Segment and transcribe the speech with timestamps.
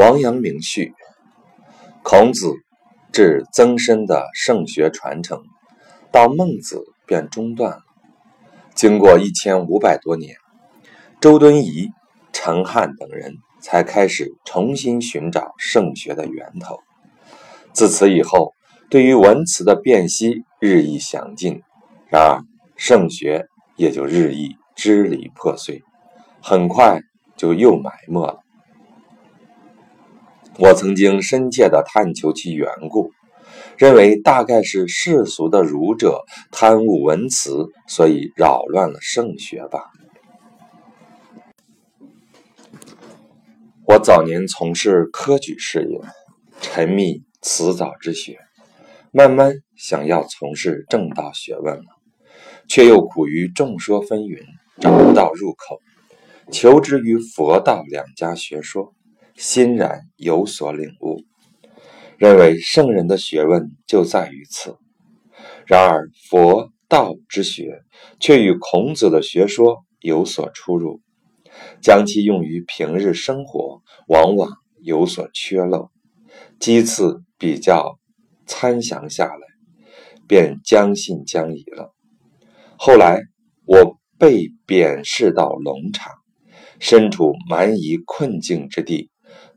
[0.00, 0.94] 王阳明序：
[2.02, 2.54] 孔子
[3.12, 5.42] 至曾参的圣学传承，
[6.10, 7.82] 到孟子便中断了。
[8.74, 10.36] 经过一千五百多年，
[11.20, 11.90] 周敦颐、
[12.32, 16.78] 程翰等人才开始重新寻找圣学的源头。
[17.74, 18.54] 自此以后，
[18.88, 21.60] 对于文辞的辨析日益详尽，
[22.10, 22.40] 然而
[22.74, 25.82] 圣学也就日益支离破碎，
[26.40, 27.02] 很快
[27.36, 28.40] 就又埋没了。
[30.58, 33.12] 我曾经深切地探求其缘故，
[33.78, 36.20] 认为大概是世俗的儒者
[36.50, 39.84] 贪污文辞，所以扰乱了圣学吧。
[43.86, 46.00] 我早年从事科举事业，
[46.60, 48.38] 沉迷辞藻之学，
[49.12, 51.84] 慢慢想要从事正道学问了，
[52.68, 54.44] 却又苦于众说纷纭，
[54.78, 55.80] 找不到入口，
[56.52, 58.92] 求之于佛道两家学说。
[59.36, 61.24] 欣然有所领悟，
[62.18, 64.76] 认为圣人的学问就在于此。
[65.66, 67.82] 然而佛道之学
[68.18, 71.00] 却与孔子的学说有所出入，
[71.80, 74.50] 将其用于平日生活，往往
[74.82, 75.90] 有所缺漏。
[76.58, 77.98] 几次比较
[78.46, 79.46] 参详下来，
[80.26, 81.94] 便将信将疑了。
[82.76, 83.20] 后来
[83.64, 86.12] 我被贬斥到龙场，
[86.78, 89.10] 身处蛮夷困境之地。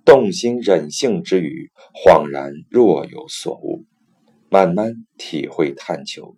[0.05, 3.85] 动心忍性之余，恍然若有所悟，
[4.49, 6.35] 慢慢体会探求。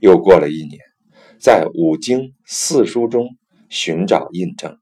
[0.00, 0.78] 又过了一年，
[1.40, 3.36] 在五经四书中
[3.68, 4.78] 寻找印证，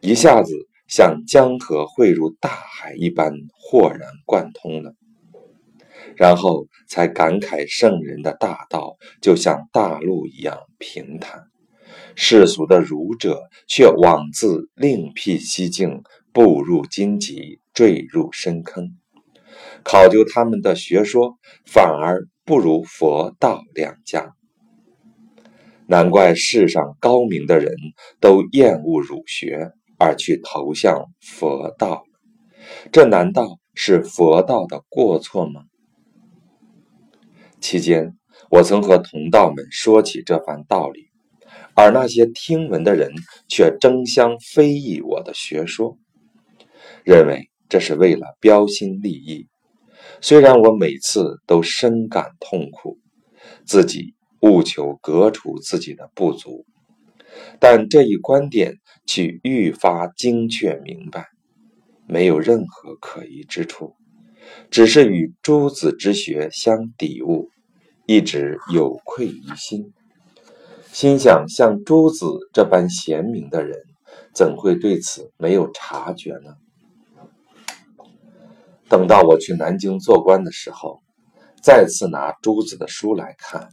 [0.00, 0.52] 一下子
[0.88, 4.94] 像江河汇入大海一般豁然贯通了。
[6.16, 11.44] 然后才感慨圣人的大道就像大陆一样平坦，
[12.14, 16.02] 世俗的儒者却枉自另辟蹊径。
[16.34, 18.96] 步入荆棘，坠入深坑。
[19.84, 24.34] 考究他们的学说，反而不如佛道两家。
[25.86, 27.76] 难怪世上高明的人
[28.18, 32.02] 都厌恶儒学，而去投向佛道。
[32.90, 35.66] 这难道是佛道的过错吗？
[37.60, 38.16] 期间，
[38.50, 41.10] 我曾和同道们说起这番道理，
[41.74, 43.12] 而那些听闻的人
[43.48, 45.96] 却争相非议我的学说。
[47.04, 49.46] 认为这是为了标新立异，
[50.22, 52.98] 虽然我每次都深感痛苦，
[53.66, 56.64] 自己务求革除自己的不足，
[57.60, 58.76] 但这一观点
[59.06, 61.26] 却愈发精确明白，
[62.06, 63.94] 没有任何可疑之处，
[64.70, 67.50] 只是与诸子之学相抵触，
[68.06, 69.92] 一直有愧于心，
[70.90, 73.78] 心想像诸子这般贤明的人，
[74.34, 76.54] 怎会对此没有察觉呢？
[78.94, 81.02] 等到我去南京做官的时候，
[81.60, 83.70] 再次拿朱子的书来看，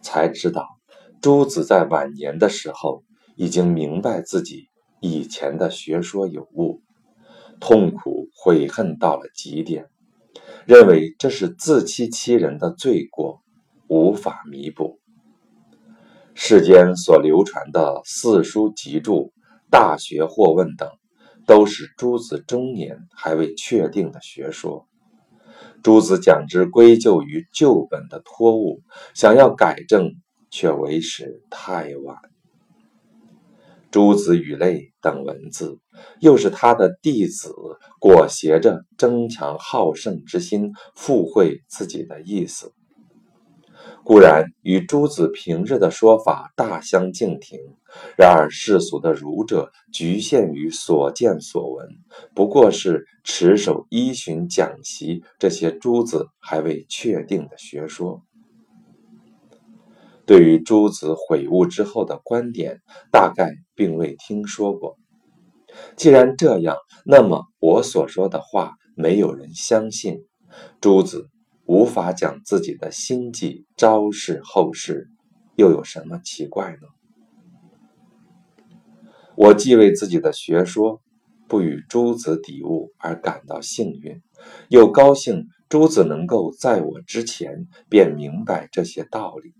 [0.00, 0.66] 才知道
[1.20, 3.04] 朱子在晚年的时候
[3.36, 6.80] 已经明白自己以前的学说有误，
[7.60, 9.90] 痛苦悔恨到了极点，
[10.64, 13.42] 认为这是自欺欺人的罪过，
[13.88, 14.98] 无法弥补。
[16.32, 19.34] 世间所流传的四书集注、
[19.70, 20.88] 大学或问等。
[21.46, 24.86] 都是诸子中年还未确定的学说，
[25.82, 28.82] 诸子讲之归咎于旧本的脱误，
[29.14, 30.10] 想要改正
[30.50, 32.18] 却为时太晚。
[33.92, 35.78] 诸子语类等文字，
[36.20, 37.54] 又是他的弟子
[38.00, 42.74] 裹挟着争强好胜之心，附会自己的意思。
[44.06, 47.58] 固然与诸子平日的说法大相径庭，
[48.16, 51.88] 然而世俗的儒者局限于所见所闻，
[52.32, 58.22] 不过是持守依循讲习这些诸子还未确定的学说。
[60.24, 64.96] 对于诸子悔悟之后的观点，大概并未听说过。
[65.96, 70.24] 既然这样，那么我所说的话没有人相信，
[70.80, 71.28] 诸子。
[71.66, 75.08] 无法将自己的心计昭示后世，
[75.56, 76.88] 又有什么奇怪呢？
[79.36, 81.02] 我既为自己的学说
[81.48, 84.22] 不与诸子抵悟而感到幸运，
[84.68, 89.52] 又高兴诸子能够在我之前便明白这些道理。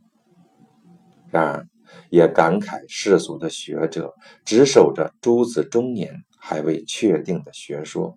[1.31, 1.69] 然而，
[2.09, 4.15] 也感慨世俗的学者
[4.45, 8.17] 只守着诸子中年还未确定的学说。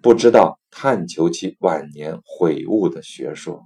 [0.00, 3.64] 不知道探求其晚年悔悟的学说，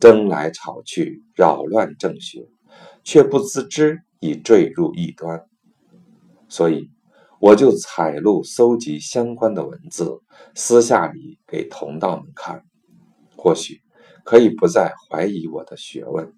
[0.00, 2.48] 争来吵去，扰乱正学，
[3.02, 5.44] 却不自知已坠入异端。
[6.48, 6.90] 所以，
[7.40, 10.20] 我就采录搜集相关的文字，
[10.54, 12.62] 私下里给同道们看，
[13.36, 13.82] 或许
[14.24, 16.32] 可以不再怀疑我的学问，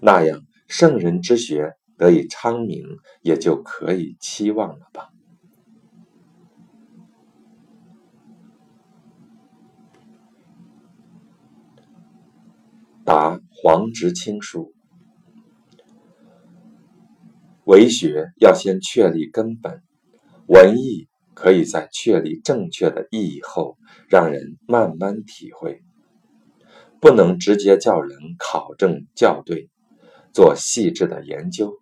[0.00, 2.84] 那样圣人之学得以昌明，
[3.22, 5.11] 也就可以期望了吧。
[13.04, 14.72] 答黄直清书。
[17.64, 19.82] 为学要先确立根本，
[20.46, 23.76] 文艺可以在确立正确的意义后，
[24.08, 25.82] 让人慢慢体会，
[27.00, 29.70] 不能直接叫人考证校对，
[30.32, 31.80] 做细致的研究，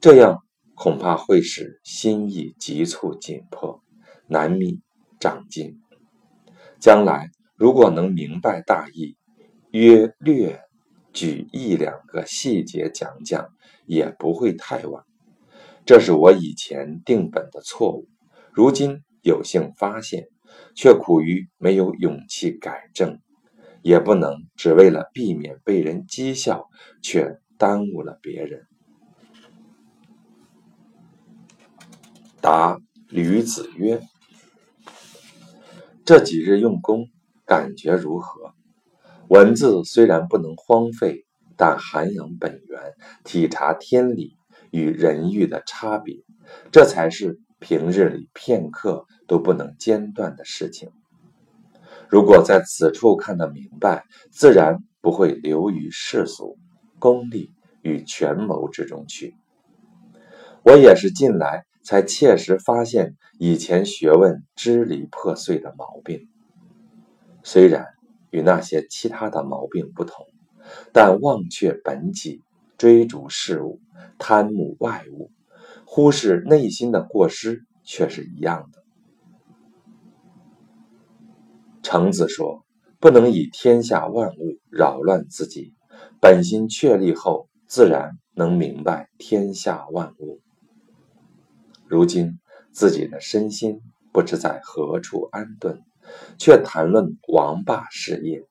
[0.00, 0.44] 这样
[0.74, 3.82] 恐怕会使心意急促紧迫，
[4.26, 4.80] 难觅
[5.18, 5.80] 长进。
[6.78, 9.16] 将来如果能明白大意，
[9.70, 10.60] 约略
[11.12, 13.48] 举一两个细节讲讲。
[13.86, 15.04] 也不会太晚，
[15.84, 18.06] 这是我以前定本的错误，
[18.52, 20.28] 如今有幸发现，
[20.76, 23.18] 却苦于没有勇气改正，
[23.82, 26.68] 也不能只为了避免被人讥笑，
[27.02, 28.68] 却耽误了别人。
[32.40, 32.78] 答
[33.08, 34.00] 吕子曰
[36.06, 37.08] ：“这几日用功，
[37.44, 38.54] 感觉如何？
[39.30, 41.24] 文字虽然不能荒废。”
[41.62, 44.38] 但涵养本源，体察天理
[44.70, 46.16] 与人欲的差别，
[46.72, 50.88] 这才是平日里片刻都不能间断的事情。
[52.08, 56.56] 如果在此处看得明白，自然不会流于世俗、
[56.98, 57.52] 功利
[57.82, 59.34] 与权谋之中去。
[60.62, 66.26] 我也是近来才切实发现以前学问支离破碎的毛病，
[67.42, 67.84] 虽然
[68.30, 70.26] 与那些其他的毛病不同。
[70.92, 72.42] 但忘却本己，
[72.78, 73.80] 追逐事物，
[74.18, 75.30] 贪慕外物，
[75.84, 78.82] 忽视内心的过失，却是一样的。
[81.82, 82.64] 程子说
[83.00, 85.74] ：“不能以天下万物扰乱自己，
[86.20, 90.40] 本心确立后，自然能明白天下万物。”
[91.88, 92.38] 如今
[92.70, 93.80] 自己的身心
[94.12, 95.82] 不知在何处安顿，
[96.38, 98.46] 却谈论王霸事业。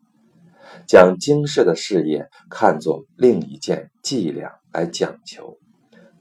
[0.87, 5.57] 将经世的事业看作另一件伎俩来讲求，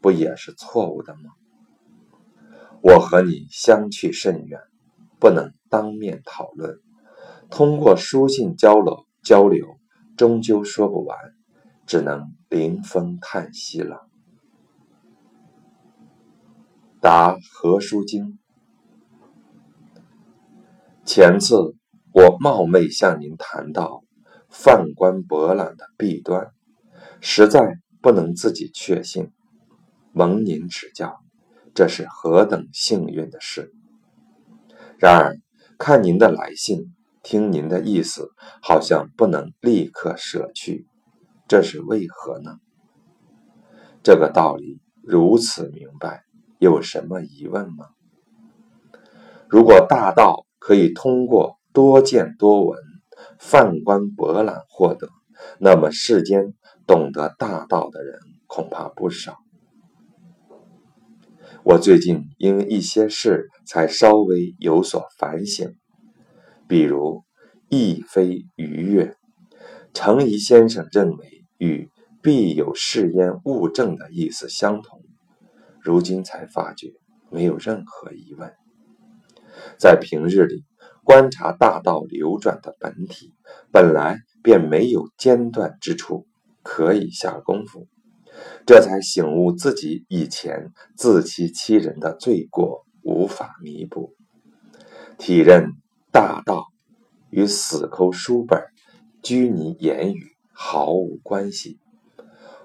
[0.01, 1.33] 不也是错误的吗？
[2.81, 4.61] 我和你相去甚远，
[5.19, 6.79] 不能当面讨论，
[7.51, 9.77] 通过书信交流交流，
[10.17, 11.19] 终究说不完，
[11.87, 14.07] 只能临风叹息了。
[17.01, 18.39] 答何书经，
[21.09, 21.75] 前次
[22.13, 24.03] 我冒昧向您谈到。
[24.51, 26.53] 泛观博览的弊端，
[27.23, 29.31] 实在不能自己确信，
[30.13, 31.19] 蒙您指教，
[31.75, 33.73] 这是何等幸运的事！
[34.99, 35.39] 然而
[35.79, 38.31] 看您的来信，听您的意思，
[38.63, 40.87] 好像不能立刻舍去，
[41.47, 42.59] 这是为何呢？
[44.03, 46.25] 这个道理如此明白，
[46.59, 47.87] 有什么疑问吗？
[49.49, 52.79] 如果大道可以通过多见多闻。
[53.39, 55.09] 泛观博览获得，
[55.59, 56.53] 那么世间
[56.87, 59.39] 懂得大道的人恐怕不少。
[61.65, 65.75] 我最近因一些事才稍微有所反省，
[66.69, 67.23] 比如
[67.71, 69.17] “亦非愉悦”，
[69.95, 71.89] 程颐先生认为与
[72.21, 75.01] “必有是焉物证”的意思相同，
[75.81, 76.93] 如今才发觉
[77.31, 78.53] 没有任何疑问。
[79.79, 80.68] 在平日里。
[81.09, 83.33] 观察大道流转的本体，
[83.73, 86.27] 本来便没有间断之处，
[86.63, 87.87] 可以下功夫，
[88.67, 94.17] 这才醒悟自己以前自欺欺人的罪过无法弥补，
[95.17, 95.71] 体认
[96.13, 96.67] 大道
[97.31, 98.65] 与死抠书本、
[99.23, 101.79] 拘泥言语毫无关系。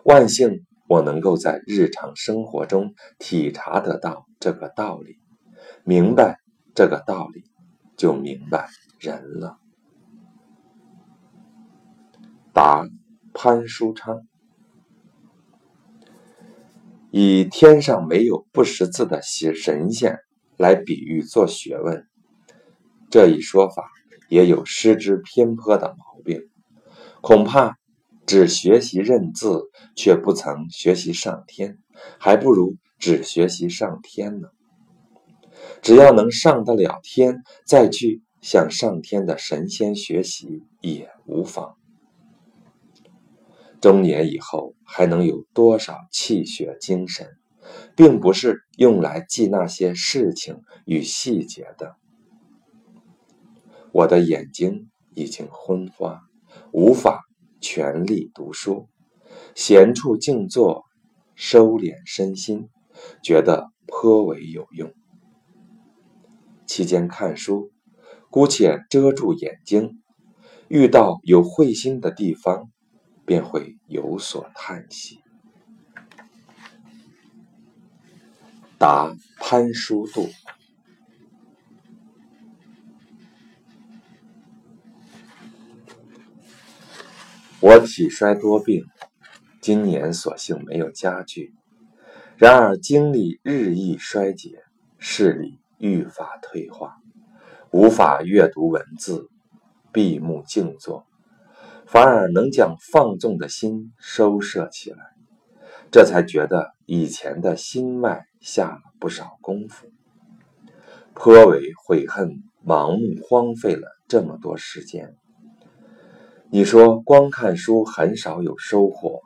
[0.04, 5.16] 万幸我能够在日常生活中体察得到这个道理，
[5.86, 6.40] 明白
[6.76, 7.53] 这个道理。
[8.04, 8.68] 就明白
[9.00, 9.58] 人了。
[12.52, 12.86] 答
[13.34, 14.28] 潘书昌，
[17.12, 20.20] 以天上没有不识字的写神仙
[20.58, 22.06] 来比喻做学问，
[23.10, 23.90] 这一说法
[24.28, 26.42] 也有失之偏颇的毛病。
[27.22, 27.78] 恐怕
[28.26, 29.62] 只学习认字，
[29.96, 31.80] 却不曾学习上天，
[32.20, 34.50] 还不如只学习上天呢。
[35.84, 41.76] 只要能上得了天，再去向上天的神仙学习也无妨。
[43.82, 47.28] 中年以后还能有多少气血精神，
[47.98, 51.98] 并不是用来记那些事情与细节的。
[53.92, 56.22] 我的眼睛已经昏花，
[56.72, 57.20] 无法
[57.60, 58.88] 全力读书，
[59.54, 60.86] 闲处静坐，
[61.36, 62.70] 收敛身心，
[63.22, 64.94] 觉得颇为有用。
[66.76, 67.72] 期间看书，
[68.32, 70.02] 姑且遮住眼睛，
[70.70, 72.72] 遇到有慧心的地方，
[73.28, 75.20] 便会有所叹息。
[78.80, 80.28] 答潘叔度，
[87.60, 88.84] 我体衰多病，
[89.62, 91.54] 今年所幸没有加剧，
[92.36, 94.64] 然而精力日益衰竭，
[94.98, 96.96] 视力愈发退化，
[97.72, 99.30] 无法阅读文字，
[99.92, 101.06] 闭目静坐，
[101.86, 104.98] 反而能将放纵的心收摄起来，
[105.92, 108.26] 这才觉得以前的心脉。
[108.40, 109.88] 下了不少功夫，
[111.14, 115.16] 颇为悔恨，盲目荒废了这么多时间。
[116.50, 119.22] 你说光看书很少有收获，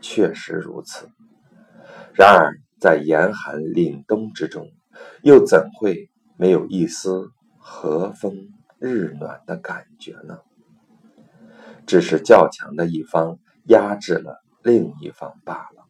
[0.00, 1.08] 确实如此。
[2.14, 4.72] 然而在严寒凛冬之中，
[5.22, 10.38] 又怎会没有一丝和风日暖的感觉呢？
[11.86, 15.86] 只是较强的一方压制了另一方罢了。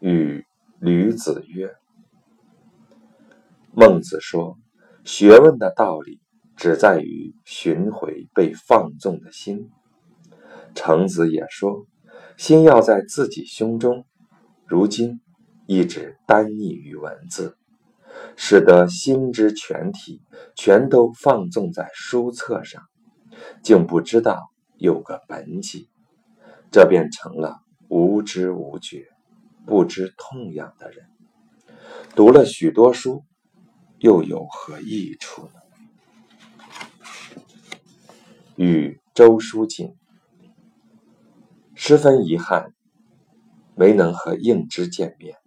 [0.00, 0.44] 与
[0.80, 1.74] 吕子曰
[3.72, 4.58] ：“孟子说，
[5.04, 6.20] 学问的道理
[6.56, 9.70] 只在于寻回被放纵的心。
[10.74, 11.86] 程子也说，
[12.36, 14.04] 心要在自己胸中。
[14.66, 15.20] 如今
[15.66, 17.56] 一直单溺于文字，
[18.36, 20.22] 使得心之全体
[20.54, 22.82] 全都放纵在书册上，
[23.62, 25.88] 竟不知道有个本己，
[26.70, 29.08] 这便成了无知无觉。”
[29.66, 31.06] 不知痛痒的人，
[32.14, 33.24] 读了许多书，
[33.98, 35.52] 又有何益处呢？
[38.56, 39.96] 与周书锦，
[41.74, 42.74] 十分遗憾，
[43.74, 45.38] 没能和应之见面。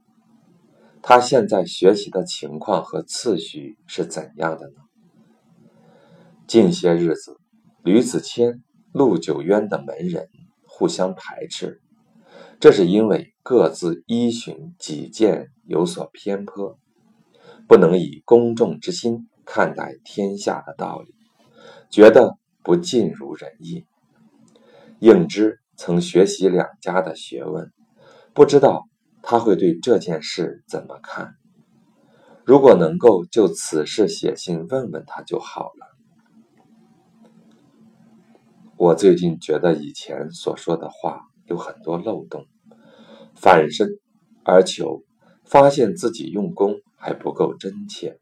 [1.10, 4.74] 他现在学习的情况和次序是怎样的呢？
[6.46, 7.38] 近些日子，
[7.82, 8.62] 吕子谦、
[8.92, 10.28] 陆九渊的门人
[10.66, 11.82] 互相排斥。
[12.60, 16.78] 这是因为各自依循己见，有所偏颇，
[17.70, 21.16] 不能以公众之心看待天下的道理，
[21.90, 23.86] 觉得不尽如人意。
[25.00, 27.72] 应之曾学习两家的学问，
[28.34, 28.87] 不知道
[29.30, 31.36] 他会对这件事怎么看。
[32.46, 35.98] 如果能够就此事写信问问他就好了。
[38.78, 41.28] 我最近觉得以前所说的话。
[41.50, 42.46] 有很多漏洞，
[43.34, 43.88] 反身
[44.44, 45.06] 而求，
[45.46, 48.20] 发现自己用功还不够真切，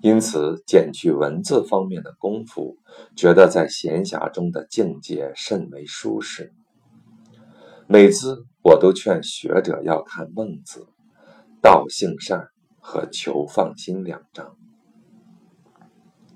[0.00, 2.76] 因此减去文字方面的功夫，
[3.16, 6.52] 觉得在闲暇中的境界甚为舒适。
[7.88, 10.80] 每次我都劝学者要看《孟子》
[11.60, 12.38] 《道性善》
[12.78, 14.56] 和《求放心》两章，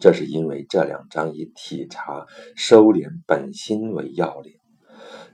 [0.01, 4.55] 这是因为这两章以体察、收敛本心为要领。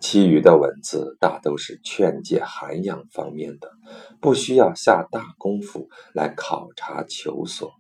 [0.01, 3.71] 其余的文字大都是劝诫涵养方面的，
[4.21, 7.73] 不需要下大功夫来考察求索。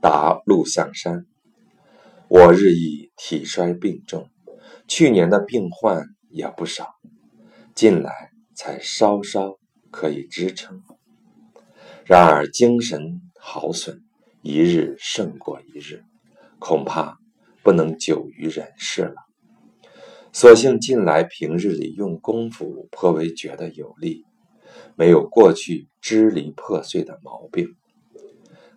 [0.00, 1.26] 答陆象山，
[2.28, 4.30] 我日益体衰病重，
[4.88, 6.94] 去年的病患也不少，
[7.74, 9.58] 近来才稍稍
[9.92, 10.82] 可以支撑，
[12.04, 14.02] 然而精神耗损，
[14.42, 16.02] 一日胜过一日，
[16.58, 17.18] 恐怕。
[17.60, 19.16] 不能久于人世了，
[20.32, 24.24] 所幸近来平日里用功夫颇为觉得有力，
[24.96, 27.76] 没有过去支离破碎的毛病。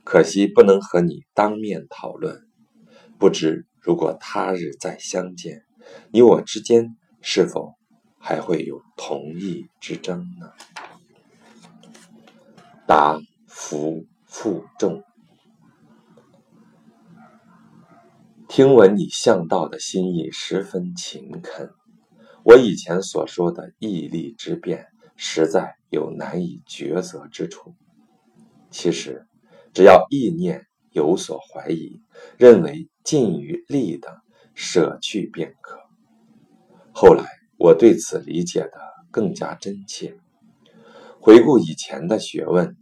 [0.03, 2.41] 可惜不能和你当面讨论，
[3.17, 5.63] 不知如果他日再相见，
[6.11, 7.75] 你我之间是否
[8.17, 10.51] 还会有同意之争呢？
[12.87, 15.03] 答：福负重。
[18.49, 21.69] 听闻你向道的心意十分勤恳，
[22.43, 27.73] 我以前所说的毅力之变，实在有难以抉择之处。
[28.69, 29.25] 其实，
[29.73, 32.01] 只要意念有所怀疑，
[32.37, 34.21] 认为近于利的，
[34.53, 35.79] 舍去便可。
[36.93, 37.25] 后来
[37.57, 38.73] 我对此理解的
[39.09, 40.17] 更加真切，
[41.19, 42.75] 回顾以前的学问，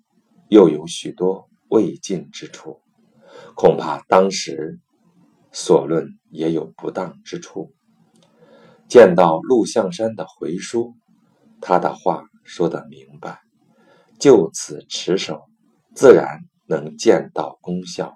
[0.50, 2.82] 又有许多未尽之处，
[3.56, 4.80] 恐怕当时。
[5.52, 7.74] 所论也有不当之处，
[8.88, 10.94] 见到陆象山的回书，
[11.60, 13.40] 他的话说得明白，
[14.20, 15.42] 就此持守，
[15.96, 18.16] 自然能见到功效，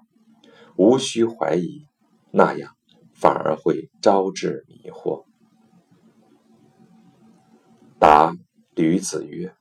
[0.76, 1.88] 无需怀疑，
[2.30, 2.70] 那样
[3.14, 5.24] 反而会招致迷惑。
[7.98, 8.36] 答
[8.74, 9.54] 吕子曰：“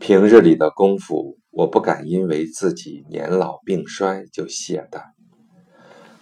[0.00, 5.02] 平日里的功夫，我不敢因为自己年老病衰就懈怠，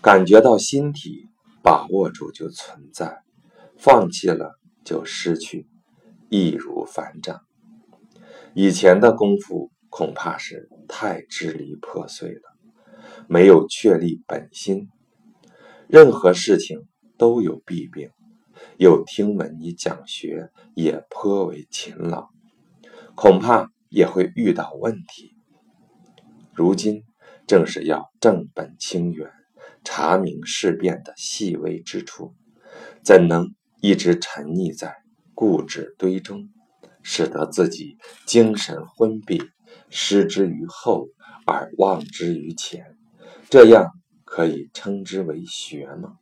[0.02, 1.28] 感觉到心体。”
[1.62, 3.24] 把握住就存在，
[3.76, 5.66] 放弃了就失去，
[6.30, 7.40] 易如反掌。
[8.54, 12.55] 以前的功夫恐怕是太支离破碎了，
[13.28, 14.88] 没有确立本心。
[15.88, 18.10] 任何事情都有弊病，
[18.78, 22.28] 又听闻你讲学也颇为勤劳，
[23.14, 25.34] 恐怕也会遇到问题。
[26.54, 27.02] 如今
[27.46, 29.30] 正是要正本清源。
[29.88, 32.34] 查明事变的细微之处，
[33.04, 34.96] 怎能一直沉溺在
[35.32, 36.48] 固执堆中，
[37.04, 39.40] 使得自己精神昏闭，
[39.88, 41.06] 失之于后
[41.46, 42.95] 而忘之于前？
[43.48, 43.90] 这样
[44.24, 46.18] 可以称之为学吗？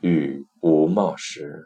[0.00, 1.64] 与吴茂时，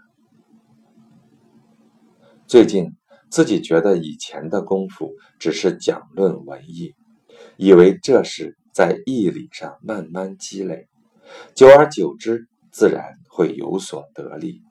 [2.47, 2.97] 最近。
[3.31, 6.95] 自己觉得以前的功夫只是讲论文艺，
[7.57, 10.87] 以为这是在义理上慢慢积累，
[11.57, 14.63] 久而久之自然会有所得力。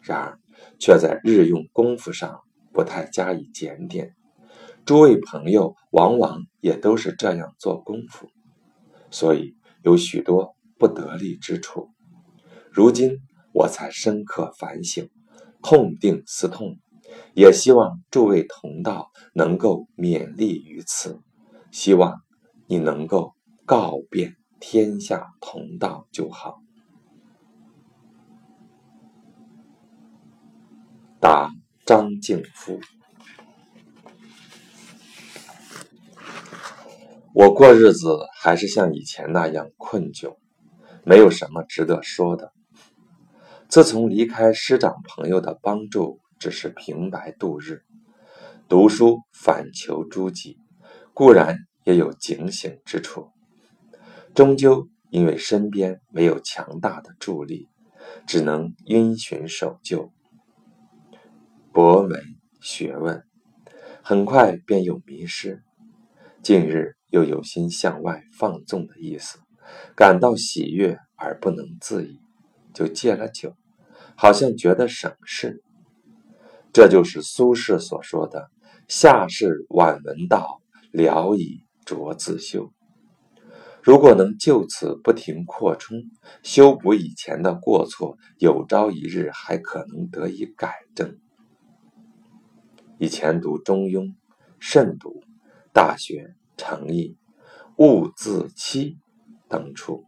[0.00, 0.38] 然而
[0.78, 2.40] 却在日用功夫上
[2.72, 4.14] 不太加以检点。
[4.84, 8.28] 诸位朋友往往也都是这样做功夫，
[9.10, 11.90] 所以有许多不得力之处。
[12.70, 13.18] 如今
[13.52, 15.08] 我才深刻反省，
[15.62, 16.78] 痛定思痛。
[17.34, 21.20] 也希望诸位同道能够勉励于此，
[21.70, 22.22] 希望
[22.66, 23.34] 你能够
[23.66, 26.60] 告遍天下同道就好。
[31.20, 31.50] 答
[31.84, 32.80] 张敬夫：
[37.34, 40.36] 我过日子还是像以前那样困窘，
[41.04, 42.52] 没有什么值得说的。
[43.68, 46.20] 自从离开师长朋友的帮助。
[46.42, 47.84] 只是平白度日，
[48.68, 50.58] 读书反求诸己，
[51.14, 53.28] 固然也有警醒之处，
[54.34, 57.68] 终究因为身边没有强大的助力，
[58.26, 60.10] 只能因循守旧，
[61.72, 62.20] 博闻
[62.60, 63.22] 学问，
[64.02, 65.62] 很快便又迷失。
[66.42, 69.38] 近日又有心向外放纵的意思，
[69.94, 72.18] 感到喜悦而不能自已，
[72.72, 73.54] 就戒了酒，
[74.16, 75.62] 好像觉得省事。
[76.72, 78.50] 这就是苏轼所说的
[78.88, 82.72] “下士晚闻道，聊以濯自修”。
[83.84, 86.04] 如果能就此不停扩充，
[86.42, 91.18] 修补以前的过错，有朝一日还可能得以改正。
[92.98, 94.04] 以前读《中庸》，
[94.60, 95.10] 慎读
[95.74, 96.14] 《大学》
[96.56, 97.16] 《诚意》
[97.84, 98.90] 《物自欺》
[99.48, 100.04] 等处，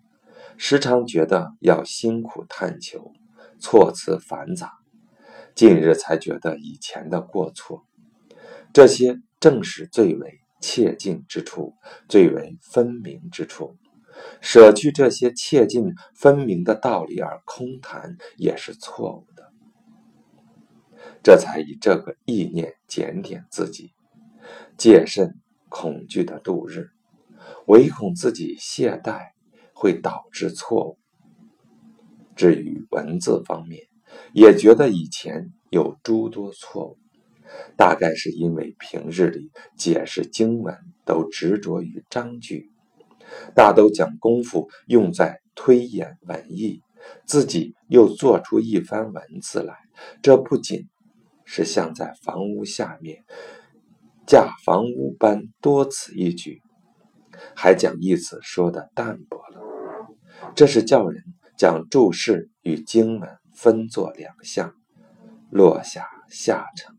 [0.57, 3.12] 时常觉得要辛苦探求，
[3.59, 4.72] 措辞繁杂。
[5.54, 7.85] 近日才觉得以前的过错，
[8.72, 11.74] 这些正是最为切近之处，
[12.09, 13.76] 最为分明之处。
[14.40, 19.52] 舍去这些切近分明的道理而空谈，也是错误的。
[21.22, 23.92] 这才以这个意念检点自己，
[24.76, 25.40] 戒慎
[25.74, 26.90] 恐惧的度日，
[27.66, 29.32] 唯恐自己懈怠
[29.74, 30.98] 会导致错误。
[32.37, 33.82] 至于文字方面，
[34.32, 36.98] 也觉得以前有诸多错误，
[37.76, 42.70] 大概是因为平日里解释经文都执着于章句，
[43.56, 46.82] 大都将功夫用在推演文意，
[47.26, 49.76] 自己又做出一番文字来，
[50.22, 50.88] 这不仅
[51.44, 53.24] 是像在房屋下面
[54.26, 56.60] 架房屋般多此一举，
[57.54, 59.60] 还将意思说的淡薄了，
[60.54, 61.22] 这是叫人
[61.56, 63.28] 将注释与经文。
[63.56, 64.74] 分作两项，
[65.48, 66.92] 落下下乘，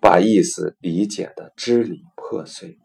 [0.00, 2.78] 把意思理解的支离破碎。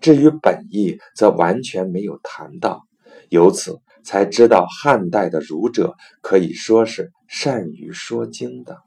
[0.00, 2.86] 至于本意，则完全没有谈到。
[3.28, 8.78] 由此才知道，汉代的儒者可以说是善于说经的，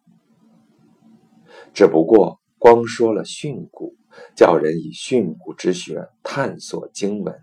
[1.75, 3.93] 只不过光说了训诂，
[4.35, 7.39] 叫人以训诂之学探索经文。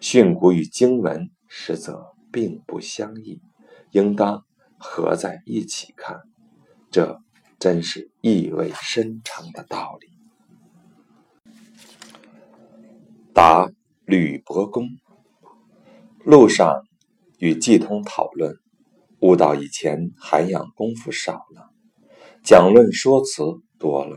[0.00, 3.40] 训诂与经文实则并不相异，
[3.92, 4.44] 应当。
[4.82, 6.22] 合在一起看，
[6.90, 7.20] 这
[7.58, 10.08] 真是意味深长的道理。
[13.34, 13.70] 答
[14.06, 14.88] 吕伯公。
[16.24, 16.82] 路上
[17.38, 18.54] 与季通讨论，
[19.20, 21.68] 悟到以前涵养功夫少了，
[22.42, 23.42] 讲论说辞
[23.78, 24.16] 多了，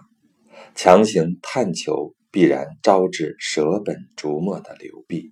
[0.76, 5.32] 强行探求必然招致舍本逐末的流弊。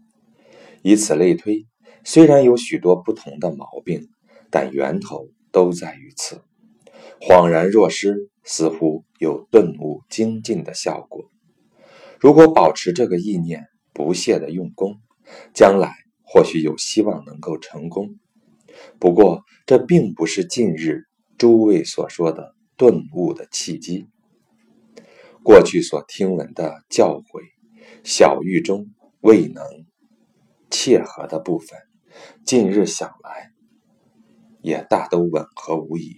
[0.83, 1.65] 以此类推，
[2.03, 4.09] 虽然有许多不同的毛病，
[4.49, 6.41] 但源头都在于此。
[7.19, 11.29] 恍然若失，似乎有顿悟精进的效果。
[12.19, 14.95] 如果保持这个意念，不懈的用功，
[15.53, 18.19] 将来或许有希望能够成功。
[18.99, 21.03] 不过，这并不是近日
[21.37, 24.07] 诸位所说的顿悟的契机。
[25.43, 27.41] 过去所听闻的教诲，
[28.03, 28.87] 小狱中
[29.21, 29.63] 未能
[30.69, 31.79] 切合的部分，
[32.45, 33.51] 近日想来，
[34.61, 36.15] 也大都吻合无疑。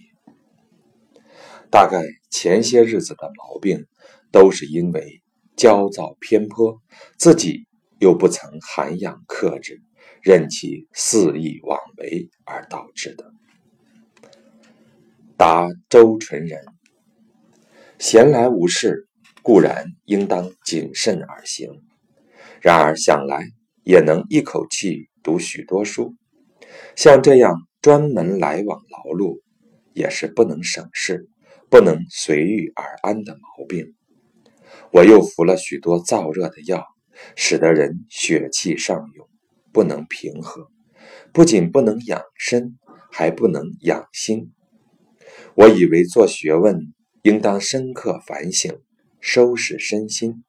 [1.70, 3.86] 大概前些日子的毛病，
[4.30, 5.20] 都是因为。
[5.56, 6.82] 焦躁偏颇，
[7.16, 7.68] 自己
[8.00, 9.80] 又不曾涵养克制，
[10.20, 13.30] 任其肆意妄为而导致的。
[15.36, 16.64] 答周纯人：
[18.00, 19.06] 闲来无事，
[19.44, 21.68] 固然应当谨慎而行；
[22.62, 23.44] 然而想来，
[23.82, 26.14] 也能一口气读许多书。
[26.96, 29.42] 像这样专门来往劳碌，
[29.92, 31.28] 也是不能省事、
[31.68, 33.94] 不能随遇而安的毛病。
[34.90, 36.86] 我又服了许多燥热的药，
[37.36, 39.28] 使得人血气上涌，
[39.74, 40.70] 不能平和，
[41.34, 42.78] 不仅不能养身，
[43.12, 44.54] 还不能养心。
[45.54, 48.80] 我以为做学问应当深刻反省，
[49.24, 50.44] 收拾身心，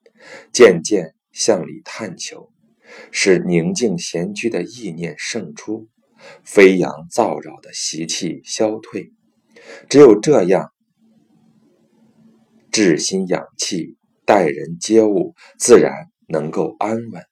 [0.51, 2.51] 渐渐向里探求，
[3.09, 5.87] 使宁静闲居的意念胜出，
[6.43, 9.13] 飞扬躁扰的习气消退。
[9.89, 10.71] 只有这样，
[12.71, 13.97] 治心养气。
[14.27, 17.23] 待人接物自然能够安稳，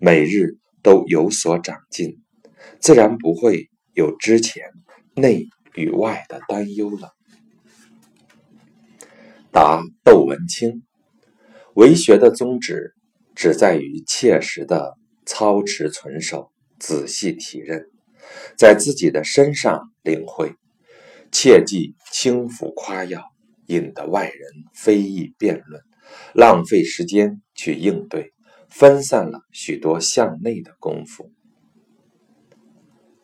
[0.00, 2.22] 每日都有所长进，
[2.80, 4.64] 自然不会有之前
[5.14, 7.15] 内与外的担忧了。
[9.56, 10.82] 答窦文清，
[11.72, 12.92] 为学的宗旨
[13.34, 17.86] 只在于切实的操持存守，仔细体认，
[18.58, 20.52] 在自己的身上领会，
[21.32, 23.24] 切忌轻浮夸耀，
[23.68, 24.38] 引得外人
[24.74, 25.80] 非议辩论。
[26.34, 28.34] 浪费时间去应对，
[28.68, 31.32] 分散了许多向内的功夫。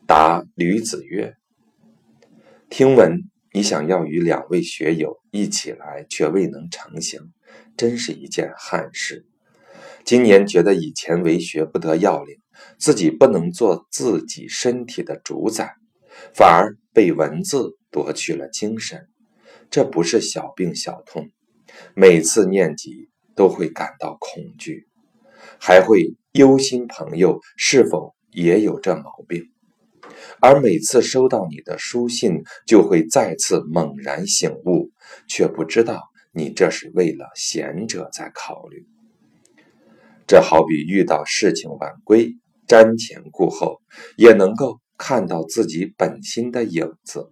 [0.07, 1.35] 答吕子曰
[2.71, 3.19] ：“听闻
[3.55, 7.21] 你想要与两位学友一起来，却未能成行，
[7.77, 9.27] 真是一件憾事。
[10.05, 12.39] 今年觉得以前为学不得要领，
[12.79, 15.75] 自己不能做自己身体的主宰，
[16.35, 19.09] 反而被文字夺去了精神，
[19.71, 21.31] 这不是小病小痛。”
[21.95, 24.89] 每次念及，都会感到恐惧，
[25.59, 29.51] 还会忧心朋友是否也有这毛病。
[30.41, 34.91] 而每次收到你的书信，就会再次猛然醒悟，
[35.29, 38.87] 却不知道你这是为了贤者在考虑。
[40.27, 42.35] 这好比遇到事情晚归，
[42.67, 43.83] 瞻前顾后，
[44.17, 47.31] 也能够看到自己本心的影子。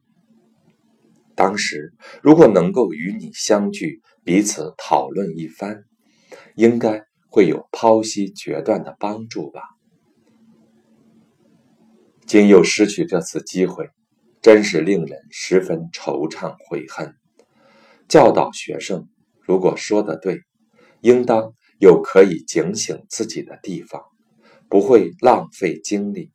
[1.35, 5.85] 当时如果能够与你相聚，彼此讨论一番，
[6.55, 9.63] 应该会有剖析决断的帮助吧。
[12.31, 13.91] 今又失去这次机会，
[14.41, 17.17] 真是令人十分惆怅悔恨。
[18.09, 19.09] 教导学生，
[19.41, 20.43] 如果说的对，
[21.01, 24.01] 应当有可以警醒自己的地方，
[24.69, 26.31] 不会浪费精力。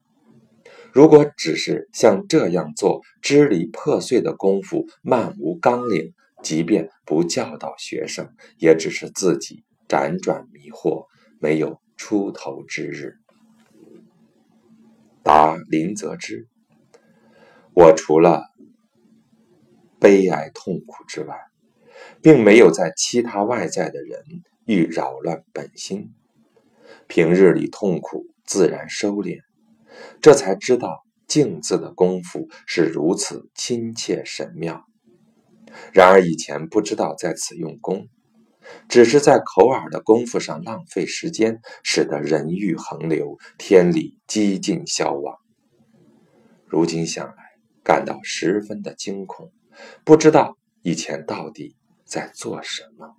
[0.91, 6.12] 如果只是像这样做支离破碎的功夫，漫无纲领，
[6.43, 8.27] 即便不教导学生，
[8.58, 11.05] 也只是自己辗转迷惑，
[11.39, 13.13] 没有出头之日。
[15.25, 16.47] 答林则之：
[17.73, 18.43] 我除了
[19.99, 21.35] 悲哀痛苦之外，
[22.21, 24.21] 并没有在其他外在的人
[24.67, 26.13] 欲扰乱本心。
[27.07, 29.39] 平日里痛苦自然收敛。
[30.21, 34.85] 这才知道静字的功夫是如此亲切神妙。
[35.91, 38.09] 然而以前不知道在此用功，
[38.88, 45.38] 只是在口耳的功夫上浪费时间，使得人欲横流，天理几近消亡。
[46.67, 47.36] 如今想来，
[47.84, 49.51] 感到十分的惊恐，
[50.04, 51.75] 不知道以前到底
[52.06, 53.15] 在做什么。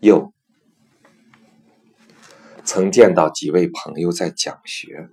[0.00, 0.32] 又。
[2.64, 5.08] 曾见到几位朋友在讲学，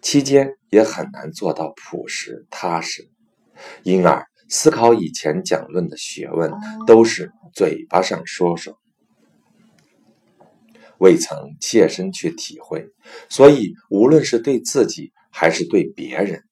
[0.00, 3.10] 期间也很难做到朴实踏实，
[3.82, 6.52] 因而思考以前讲论的学问
[6.86, 8.78] 都是嘴巴上说说，
[10.98, 12.86] 未曾切身去体会，
[13.28, 16.44] 所以无论是对自己还是对别人，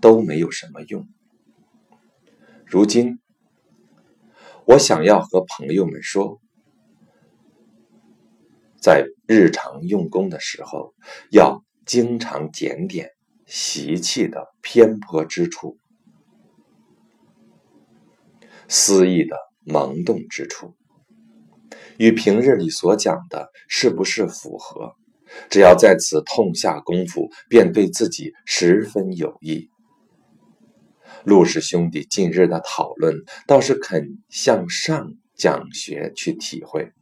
[0.00, 1.06] 都没有什么用。
[2.66, 3.18] 如今，
[4.66, 6.40] 我想要和朋友们说，
[8.80, 10.94] 在日常用功的时候，
[11.30, 13.10] 要经常检点
[13.46, 15.78] 习气的偏颇之处。
[18.74, 20.74] 思意的萌动之处，
[21.98, 24.94] 与平日里所讲的是不是符合？
[25.50, 29.68] 只要在此痛下功夫，便对自己十分有益。
[31.22, 33.14] 陆氏兄弟近日的讨论，
[33.46, 36.92] 倒是肯向上讲学去体会。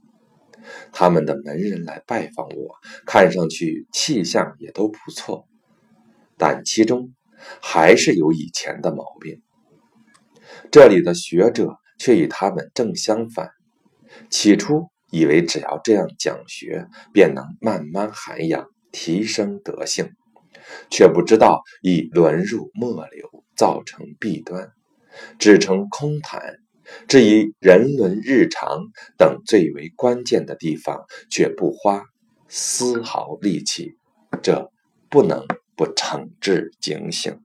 [0.91, 2.75] 他们的门人来拜访我，
[3.07, 5.47] 看上去气象也都不错，
[6.37, 7.15] 但其中
[7.63, 9.41] 还是有以前的毛病。
[10.71, 13.51] 这里的学者却与他们正相反。
[14.29, 20.11] 起初以为只要这样讲学，便能慢慢涵养、提升德性，
[20.91, 24.71] 却不知道已沦入末流，造成弊端，
[25.39, 26.57] 只成空谈。
[27.07, 28.81] 至于人伦日常
[29.17, 32.05] 等最为关键的地方，却不花
[32.49, 33.97] 丝毫力气，
[34.43, 34.73] 这
[35.09, 35.47] 不能
[35.77, 37.41] 不惩治警醒。